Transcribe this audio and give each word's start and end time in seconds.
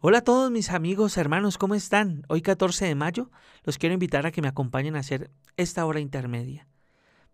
Hola 0.00 0.18
a 0.18 0.22
todos 0.22 0.48
mis 0.52 0.70
amigos, 0.70 1.16
hermanos, 1.16 1.58
¿cómo 1.58 1.74
están? 1.74 2.22
Hoy 2.28 2.40
14 2.40 2.84
de 2.84 2.94
mayo 2.94 3.32
los 3.64 3.78
quiero 3.78 3.94
invitar 3.94 4.26
a 4.26 4.30
que 4.30 4.40
me 4.40 4.46
acompañen 4.46 4.94
a 4.94 5.00
hacer 5.00 5.32
esta 5.56 5.84
hora 5.84 5.98
intermedia. 5.98 6.68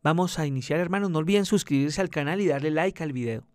Vamos 0.03 0.39
a 0.39 0.47
iniciar, 0.47 0.81
hermanos, 0.81 1.11
no 1.11 1.19
olviden 1.19 1.45
suscribirse 1.45 2.01
al 2.01 2.09
canal 2.09 2.41
y 2.41 2.47
darle 2.47 2.71
like 2.71 3.03
al 3.03 3.13
video. 3.13 3.47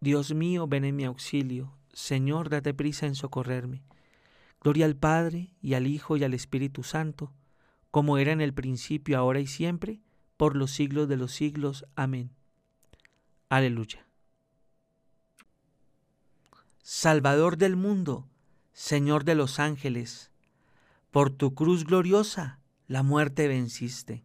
Dios 0.00 0.32
mío, 0.32 0.66
ven 0.66 0.86
en 0.86 0.96
mi 0.96 1.04
auxilio. 1.04 1.76
Señor, 1.92 2.48
date 2.48 2.72
prisa 2.72 3.04
en 3.04 3.14
socorrerme. 3.14 3.82
Gloria 4.62 4.86
al 4.86 4.96
Padre, 4.96 5.52
y 5.60 5.74
al 5.74 5.86
Hijo, 5.86 6.16
y 6.16 6.24
al 6.24 6.32
Espíritu 6.32 6.82
Santo, 6.82 7.34
como 7.90 8.16
era 8.16 8.32
en 8.32 8.40
el 8.40 8.54
principio, 8.54 9.18
ahora 9.18 9.40
y 9.40 9.46
siempre, 9.46 10.00
por 10.38 10.56
los 10.56 10.70
siglos 10.70 11.10
de 11.10 11.18
los 11.18 11.32
siglos. 11.32 11.84
Amén. 11.94 12.30
Aleluya. 13.50 14.09
Salvador 16.92 17.56
del 17.56 17.76
mundo, 17.76 18.26
Señor 18.72 19.22
de 19.22 19.36
los 19.36 19.60
ángeles, 19.60 20.32
por 21.12 21.30
tu 21.30 21.54
cruz 21.54 21.84
gloriosa 21.84 22.58
la 22.88 23.04
muerte 23.04 23.46
venciste. 23.46 24.24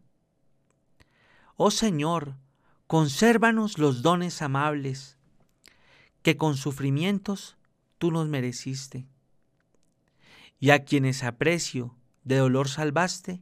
Oh 1.54 1.70
Señor, 1.70 2.34
consérvanos 2.88 3.78
los 3.78 4.02
dones 4.02 4.42
amables, 4.42 5.16
que 6.22 6.36
con 6.36 6.56
sufrimientos 6.56 7.56
tú 7.98 8.10
nos 8.10 8.26
mereciste. 8.26 9.06
Y 10.58 10.70
a 10.70 10.84
quienes 10.84 11.22
aprecio 11.22 11.94
de 12.24 12.38
dolor 12.38 12.68
salvaste, 12.68 13.40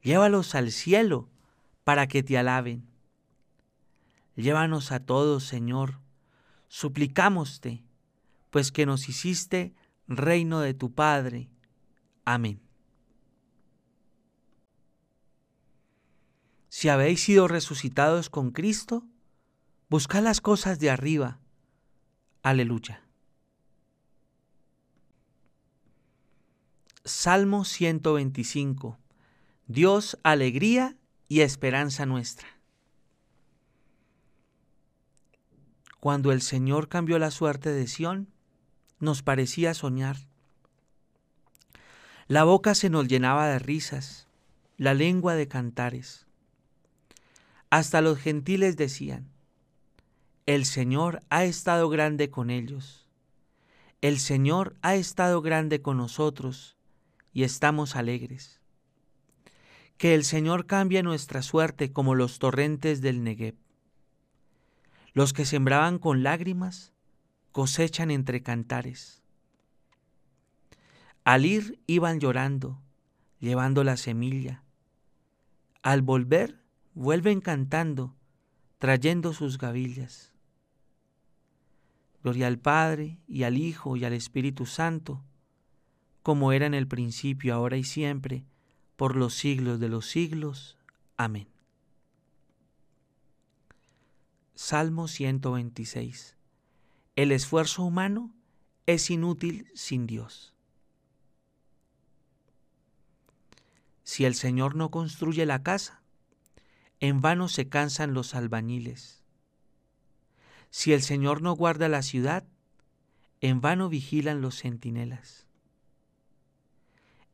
llévalos 0.00 0.54
al 0.54 0.72
cielo 0.72 1.28
para 1.84 2.08
que 2.08 2.22
te 2.22 2.38
alaben. 2.38 2.88
Llévanos 4.36 4.90
a 4.90 5.00
todos, 5.00 5.44
Señor, 5.44 5.98
suplicámoste 6.68 7.84
pues 8.52 8.70
que 8.70 8.84
nos 8.84 9.08
hiciste 9.08 9.74
reino 10.06 10.60
de 10.60 10.74
tu 10.74 10.92
Padre. 10.92 11.48
Amén. 12.26 12.60
Si 16.68 16.90
habéis 16.90 17.22
sido 17.22 17.48
resucitados 17.48 18.28
con 18.28 18.50
Cristo, 18.50 19.06
buscad 19.88 20.22
las 20.22 20.42
cosas 20.42 20.78
de 20.78 20.90
arriba. 20.90 21.40
Aleluya. 22.42 23.02
Salmo 27.06 27.64
125. 27.64 28.98
Dios, 29.66 30.18
alegría 30.22 30.98
y 31.26 31.40
esperanza 31.40 32.04
nuestra. 32.04 32.48
Cuando 36.00 36.32
el 36.32 36.42
Señor 36.42 36.88
cambió 36.88 37.18
la 37.18 37.30
suerte 37.30 37.70
de 37.70 37.86
Sión, 37.86 38.28
nos 39.02 39.22
parecía 39.22 39.74
soñar. 39.74 40.16
La 42.28 42.44
boca 42.44 42.76
se 42.76 42.88
nos 42.88 43.08
llenaba 43.08 43.48
de 43.48 43.58
risas, 43.58 44.28
la 44.78 44.94
lengua 44.94 45.34
de 45.34 45.48
cantares. 45.48 46.26
Hasta 47.68 48.00
los 48.00 48.18
gentiles 48.18 48.76
decían, 48.76 49.28
el 50.46 50.64
Señor 50.64 51.20
ha 51.30 51.42
estado 51.44 51.88
grande 51.88 52.30
con 52.30 52.48
ellos. 52.48 53.08
El 54.02 54.20
Señor 54.20 54.76
ha 54.82 54.94
estado 54.94 55.42
grande 55.42 55.82
con 55.82 55.96
nosotros 55.96 56.76
y 57.32 57.42
estamos 57.42 57.96
alegres. 57.96 58.60
Que 59.98 60.14
el 60.14 60.24
Señor 60.24 60.66
cambie 60.66 61.02
nuestra 61.02 61.42
suerte 61.42 61.92
como 61.92 62.14
los 62.14 62.38
torrentes 62.38 63.00
del 63.00 63.24
Negev. 63.24 63.56
Los 65.12 65.32
que 65.32 65.44
sembraban 65.44 65.98
con 65.98 66.22
lágrimas 66.22 66.92
cosechan 67.52 68.10
entre 68.10 68.42
cantares. 68.42 69.22
Al 71.24 71.44
ir 71.44 71.78
iban 71.86 72.18
llorando, 72.18 72.80
llevando 73.38 73.84
la 73.84 73.96
semilla. 73.96 74.64
Al 75.82 76.02
volver, 76.02 76.60
vuelven 76.94 77.40
cantando, 77.40 78.16
trayendo 78.78 79.32
sus 79.32 79.58
gavillas. 79.58 80.32
Gloria 82.22 82.46
al 82.46 82.58
Padre 82.58 83.18
y 83.28 83.42
al 83.44 83.58
Hijo 83.58 83.96
y 83.96 84.04
al 84.04 84.12
Espíritu 84.12 84.66
Santo, 84.66 85.22
como 86.22 86.52
era 86.52 86.66
en 86.66 86.74
el 86.74 86.88
principio, 86.88 87.54
ahora 87.54 87.76
y 87.76 87.84
siempre, 87.84 88.44
por 88.96 89.16
los 89.16 89.34
siglos 89.34 89.80
de 89.80 89.88
los 89.88 90.06
siglos. 90.06 90.78
Amén. 91.16 91.48
Salmo 94.54 95.08
126 95.08 96.36
el 97.14 97.30
esfuerzo 97.30 97.82
humano 97.82 98.34
es 98.86 99.10
inútil 99.10 99.70
sin 99.74 100.06
Dios. 100.06 100.54
Si 104.02 104.24
el 104.24 104.34
Señor 104.34 104.76
no 104.76 104.90
construye 104.90 105.44
la 105.44 105.62
casa, 105.62 106.02
en 107.00 107.20
vano 107.20 107.48
se 107.48 107.68
cansan 107.68 108.14
los 108.14 108.34
albañiles. 108.34 109.22
Si 110.70 110.94
el 110.94 111.02
Señor 111.02 111.42
no 111.42 111.52
guarda 111.52 111.88
la 111.88 112.02
ciudad, 112.02 112.44
en 113.42 113.60
vano 113.60 113.90
vigilan 113.90 114.40
los 114.40 114.62
centinelas. 114.62 115.46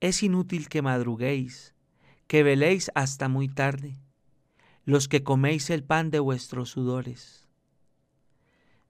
Es 0.01 0.25
inútil 0.25 0.69
que 0.69 0.83
madruguéis, 0.83 1.75
que 2.27 2.43
veléis 2.43 2.91
hasta 2.97 3.29
muy 3.29 3.49
tarde, 3.49 3.97
los 4.85 5.07
que 5.07 5.23
coméis 5.23 5.71
el 5.71 5.85
pan 5.85 6.11
de 6.11 6.19
vuestros 6.19 6.71
sudores 6.71 7.48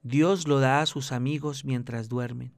Dios 0.09 0.49
lo 0.49 0.59
da 0.59 0.81
a 0.81 0.87
sus 0.87 1.13
amigos 1.13 1.67
mientras 1.67 2.09
duermen. 2.09 2.55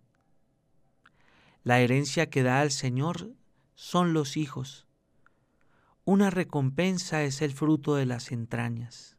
La 1.64 1.80
herencia 1.80 2.30
que 2.30 2.44
da 2.44 2.60
al 2.60 2.70
Señor 2.70 3.32
son 3.74 4.12
los 4.12 4.36
hijos. 4.36 4.86
Una 6.04 6.30
recompensa 6.30 7.24
es 7.24 7.42
el 7.42 7.52
fruto 7.52 7.96
de 7.96 8.06
las 8.06 8.30
entrañas. 8.30 9.16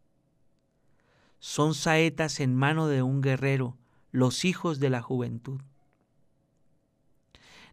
Son 1.39 1.73
saetas 1.73 2.39
en 2.39 2.55
mano 2.55 2.87
de 2.87 3.01
un 3.01 3.19
guerrero, 3.19 3.77
los 4.11 4.45
hijos 4.45 4.79
de 4.79 4.89
la 4.89 5.01
juventud. 5.01 5.59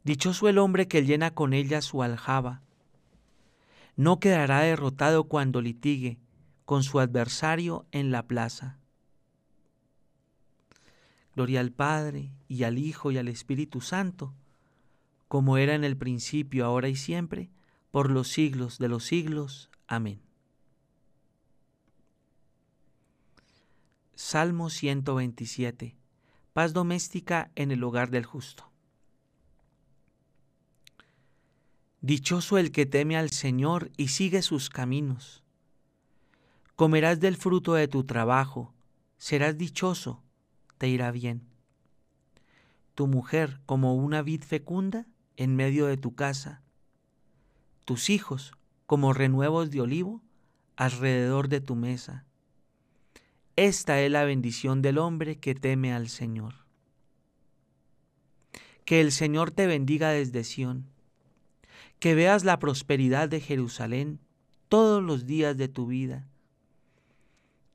Dichoso 0.02 0.48
el 0.48 0.58
hombre 0.58 0.88
que 0.88 1.04
llena 1.04 1.30
con 1.30 1.52
ella 1.52 1.82
su 1.82 2.02
aljaba. 2.02 2.62
No 3.94 4.18
quedará 4.18 4.62
derrotado 4.62 5.28
cuando 5.28 5.60
litigue 5.60 6.18
con 6.64 6.82
su 6.82 6.98
adversario 6.98 7.86
en 7.92 8.10
la 8.10 8.26
plaza. 8.26 8.77
Gloria 11.38 11.60
al 11.60 11.70
Padre 11.70 12.32
y 12.48 12.64
al 12.64 12.78
Hijo 12.78 13.12
y 13.12 13.16
al 13.16 13.28
Espíritu 13.28 13.80
Santo, 13.80 14.34
como 15.28 15.56
era 15.56 15.76
en 15.76 15.84
el 15.84 15.96
principio, 15.96 16.66
ahora 16.66 16.88
y 16.88 16.96
siempre, 16.96 17.48
por 17.92 18.10
los 18.10 18.26
siglos 18.26 18.78
de 18.78 18.88
los 18.88 19.04
siglos. 19.04 19.70
Amén. 19.86 20.20
Salmo 24.16 24.68
127. 24.68 25.94
Paz 26.54 26.72
doméstica 26.72 27.52
en 27.54 27.70
el 27.70 27.84
hogar 27.84 28.10
del 28.10 28.26
justo. 28.26 28.72
Dichoso 32.00 32.58
el 32.58 32.72
que 32.72 32.84
teme 32.84 33.16
al 33.16 33.30
Señor 33.30 33.92
y 33.96 34.08
sigue 34.08 34.42
sus 34.42 34.70
caminos. 34.70 35.44
Comerás 36.74 37.20
del 37.20 37.36
fruto 37.36 37.74
de 37.74 37.86
tu 37.86 38.02
trabajo, 38.02 38.74
serás 39.18 39.56
dichoso 39.56 40.24
te 40.78 40.88
irá 40.88 41.10
bien. 41.10 41.42
Tu 42.94 43.06
mujer 43.06 43.60
como 43.66 43.94
una 43.94 44.22
vid 44.22 44.42
fecunda 44.42 45.06
en 45.36 45.54
medio 45.54 45.86
de 45.86 45.96
tu 45.96 46.14
casa, 46.14 46.62
tus 47.84 48.10
hijos 48.10 48.52
como 48.86 49.12
renuevos 49.12 49.70
de 49.70 49.80
olivo 49.80 50.22
alrededor 50.76 51.48
de 51.48 51.60
tu 51.60 51.74
mesa. 51.74 52.24
Esta 53.56 54.00
es 54.00 54.10
la 54.10 54.24
bendición 54.24 54.82
del 54.82 54.98
hombre 54.98 55.38
que 55.38 55.54
teme 55.54 55.92
al 55.92 56.08
Señor. 56.08 56.54
Que 58.84 59.00
el 59.00 59.12
Señor 59.12 59.50
te 59.50 59.66
bendiga 59.66 60.10
desde 60.10 60.44
Sión, 60.44 60.86
que 61.98 62.14
veas 62.14 62.44
la 62.44 62.58
prosperidad 62.58 63.28
de 63.28 63.40
Jerusalén 63.40 64.20
todos 64.68 65.02
los 65.02 65.26
días 65.26 65.56
de 65.56 65.68
tu 65.68 65.86
vida, 65.86 66.28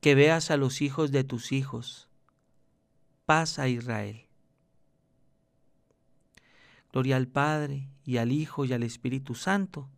que 0.00 0.14
veas 0.14 0.50
a 0.50 0.56
los 0.56 0.80
hijos 0.80 1.12
de 1.12 1.24
tus 1.24 1.52
hijos, 1.52 2.08
paz 3.24 3.58
a 3.58 3.68
Israel. 3.68 4.26
Gloria 6.92 7.16
al 7.16 7.26
Padre 7.26 7.88
y 8.04 8.18
al 8.18 8.30
Hijo 8.32 8.64
y 8.64 8.72
al 8.72 8.82
Espíritu 8.82 9.34
Santo, 9.34 9.90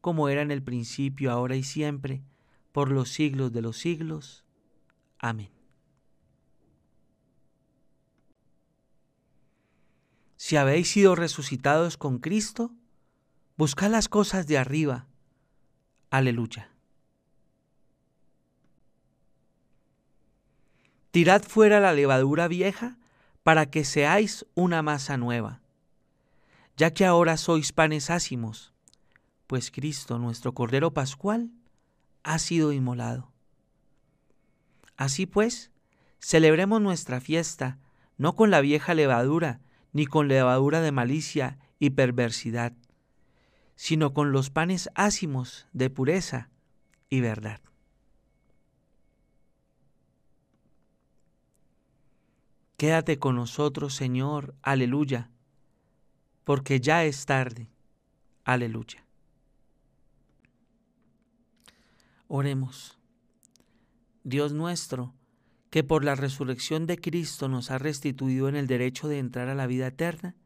como 0.00 0.28
era 0.28 0.42
en 0.42 0.50
el 0.50 0.62
principio, 0.62 1.30
ahora 1.30 1.56
y 1.56 1.62
siempre, 1.62 2.22
por 2.72 2.90
los 2.90 3.10
siglos 3.10 3.52
de 3.52 3.62
los 3.62 3.78
siglos. 3.78 4.44
Amén. 5.18 5.50
Si 10.36 10.56
habéis 10.56 10.90
sido 10.90 11.14
resucitados 11.14 11.96
con 11.96 12.18
Cristo, 12.18 12.72
buscad 13.56 13.90
las 13.90 14.08
cosas 14.08 14.46
de 14.46 14.58
arriba. 14.58 15.06
Aleluya. 16.10 16.70
Tirad 21.10 21.42
fuera 21.42 21.80
la 21.80 21.92
levadura 21.92 22.48
vieja 22.48 22.98
para 23.42 23.70
que 23.70 23.84
seáis 23.84 24.44
una 24.54 24.82
masa 24.82 25.16
nueva, 25.16 25.62
ya 26.76 26.92
que 26.92 27.06
ahora 27.06 27.36
sois 27.38 27.72
panes 27.72 28.10
ácimos, 28.10 28.74
pues 29.46 29.70
Cristo, 29.70 30.18
nuestro 30.18 30.52
Cordero 30.52 30.92
Pascual, 30.92 31.50
ha 32.24 32.38
sido 32.38 32.72
inmolado. 32.72 33.32
Así 34.98 35.24
pues, 35.24 35.70
celebremos 36.20 36.82
nuestra 36.82 37.20
fiesta, 37.20 37.78
no 38.18 38.36
con 38.36 38.50
la 38.50 38.60
vieja 38.60 38.92
levadura, 38.92 39.60
ni 39.92 40.04
con 40.04 40.28
levadura 40.28 40.82
de 40.82 40.92
malicia 40.92 41.58
y 41.78 41.90
perversidad, 41.90 42.74
sino 43.76 44.12
con 44.12 44.32
los 44.32 44.50
panes 44.50 44.90
ácimos 44.94 45.66
de 45.72 45.88
pureza 45.88 46.50
y 47.08 47.20
verdad. 47.20 47.60
Quédate 52.78 53.18
con 53.18 53.34
nosotros, 53.34 53.92
Señor, 53.92 54.54
aleluya, 54.62 55.32
porque 56.44 56.78
ya 56.78 57.04
es 57.04 57.26
tarde, 57.26 57.68
aleluya. 58.44 59.04
Oremos. 62.28 62.96
Dios 64.22 64.52
nuestro, 64.52 65.12
que 65.70 65.82
por 65.82 66.04
la 66.04 66.14
resurrección 66.14 66.86
de 66.86 66.98
Cristo 66.98 67.48
nos 67.48 67.72
ha 67.72 67.78
restituido 67.78 68.48
en 68.48 68.54
el 68.54 68.68
derecho 68.68 69.08
de 69.08 69.18
entrar 69.18 69.48
a 69.48 69.56
la 69.56 69.66
vida 69.66 69.88
eterna, 69.88 70.36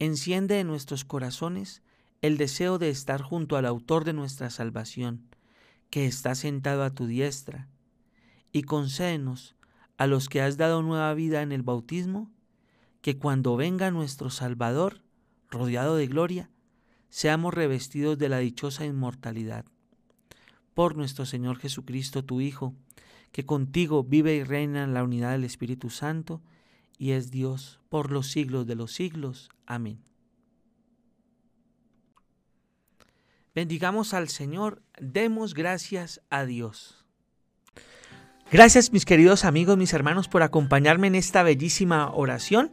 enciende 0.00 0.58
en 0.58 0.66
nuestros 0.66 1.04
corazones 1.04 1.82
el 2.20 2.36
deseo 2.36 2.78
de 2.78 2.90
estar 2.90 3.22
junto 3.22 3.56
al 3.56 3.66
autor 3.66 4.02
de 4.04 4.12
nuestra 4.12 4.50
salvación, 4.50 5.28
que 5.88 6.06
está 6.06 6.34
sentado 6.34 6.82
a 6.82 6.90
tu 6.90 7.06
diestra, 7.06 7.68
y 8.50 8.62
concédenos 8.62 9.54
a 9.96 10.06
los 10.06 10.28
que 10.28 10.40
has 10.40 10.56
dado 10.56 10.82
nueva 10.82 11.12
vida 11.14 11.42
en 11.42 11.52
el 11.52 11.62
bautismo, 11.62 12.30
que 13.00 13.18
cuando 13.18 13.56
venga 13.56 13.90
nuestro 13.90 14.30
Salvador, 14.30 15.02
rodeado 15.50 15.96
de 15.96 16.06
gloria, 16.06 16.50
seamos 17.10 17.54
revestidos 17.54 18.18
de 18.18 18.28
la 18.28 18.38
dichosa 18.38 18.84
inmortalidad 18.86 19.64
por 20.74 20.96
nuestro 20.96 21.24
Señor 21.24 21.58
Jesucristo, 21.58 22.24
tu 22.24 22.40
Hijo, 22.40 22.74
que 23.32 23.46
contigo 23.46 24.04
vive 24.04 24.34
y 24.34 24.42
reina 24.42 24.82
en 24.82 24.92
la 24.92 25.04
unidad 25.04 25.32
del 25.32 25.44
Espíritu 25.44 25.88
Santo, 25.90 26.42
y 26.98 27.12
es 27.12 27.30
Dios 27.30 27.80
por 27.88 28.10
los 28.10 28.30
siglos 28.30 28.66
de 28.66 28.74
los 28.74 28.92
siglos. 28.92 29.50
Amén. 29.66 30.00
Bendigamos 33.54 34.14
al 34.14 34.28
Señor, 34.28 34.82
demos 35.00 35.54
gracias 35.54 36.20
a 36.28 36.44
Dios. 36.44 37.03
Gracias 38.54 38.92
mis 38.92 39.04
queridos 39.04 39.44
amigos, 39.44 39.76
mis 39.76 39.92
hermanos, 39.94 40.28
por 40.28 40.44
acompañarme 40.44 41.08
en 41.08 41.16
esta 41.16 41.42
bellísima 41.42 42.12
oración. 42.14 42.70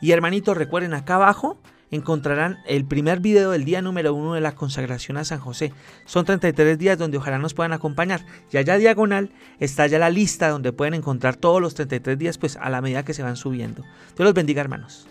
Y 0.00 0.12
hermanitos, 0.12 0.56
recuerden 0.56 0.94
acá 0.94 1.16
abajo 1.16 1.58
encontrarán 1.90 2.58
el 2.68 2.84
primer 2.84 3.18
video 3.18 3.50
del 3.50 3.64
día 3.64 3.82
número 3.82 4.14
uno 4.14 4.34
de 4.34 4.40
la 4.40 4.54
consagración 4.54 5.16
a 5.16 5.24
San 5.24 5.40
José. 5.40 5.72
Son 6.04 6.24
33 6.24 6.78
días 6.78 6.98
donde 6.98 7.18
ojalá 7.18 7.40
nos 7.40 7.52
puedan 7.52 7.72
acompañar. 7.72 8.24
Y 8.52 8.58
allá 8.58 8.78
diagonal 8.78 9.32
está 9.58 9.88
ya 9.88 9.98
la 9.98 10.08
lista 10.08 10.50
donde 10.50 10.72
pueden 10.72 10.94
encontrar 10.94 11.34
todos 11.34 11.60
los 11.60 11.74
33 11.74 12.16
días 12.16 12.38
pues 12.38 12.56
a 12.56 12.70
la 12.70 12.80
medida 12.80 13.04
que 13.04 13.12
se 13.12 13.24
van 13.24 13.34
subiendo. 13.34 13.82
Dios 13.82 14.26
los 14.26 14.34
bendiga 14.34 14.60
hermanos. 14.60 15.08